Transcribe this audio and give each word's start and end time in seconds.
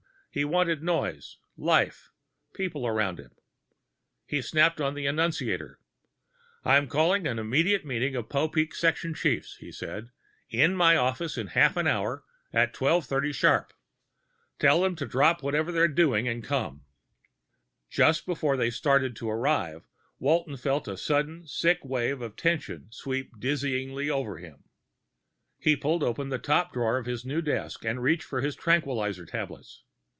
He 0.33 0.45
wanted 0.45 0.81
noise, 0.81 1.39
life, 1.57 2.09
people 2.53 2.87
around 2.87 3.19
him. 3.19 3.31
He 4.25 4.41
snapped 4.41 4.79
on 4.79 4.93
the 4.93 5.05
annunciator. 5.05 5.81
"I'm 6.63 6.87
calling 6.87 7.27
an 7.27 7.37
immediate 7.37 7.83
meeting 7.83 8.15
of 8.15 8.29
the 8.29 8.33
Popeek 8.33 8.73
section 8.73 9.13
chiefs," 9.13 9.57
he 9.57 9.73
said. 9.73 10.09
"In 10.49 10.73
my 10.73 10.95
office, 10.95 11.37
in 11.37 11.47
half 11.47 11.75
an 11.75 11.85
hour 11.85 12.23
at 12.53 12.69
1230 12.69 13.33
sharp. 13.33 13.73
Tell 14.57 14.79
them 14.83 14.95
to 14.95 15.05
drop 15.05 15.43
whatever 15.43 15.69
they're 15.69 15.89
doing 15.89 16.29
and 16.29 16.41
come." 16.41 16.85
Just 17.89 18.25
before 18.25 18.55
they 18.55 18.69
started 18.69 19.17
to 19.17 19.29
arrive, 19.29 19.85
Walton 20.17 20.55
felt 20.55 20.87
a 20.87 20.95
sudden 20.95 21.45
sick 21.45 21.83
wave 21.83 22.21
of 22.21 22.37
tension 22.37 22.87
sweep 22.89 23.33
dizzyingly 23.37 24.09
over 24.09 24.37
him. 24.37 24.63
He 25.59 25.75
pulled 25.75 26.03
open 26.03 26.29
the 26.29 26.39
top 26.39 26.71
drawer 26.71 26.97
of 26.97 27.05
his 27.05 27.25
new 27.25 27.41
desk 27.41 27.83
and 27.83 28.01
reached 28.01 28.23
for 28.23 28.39
his 28.39 28.55
tranquilizer 28.55 29.25
tablets. 29.25 29.83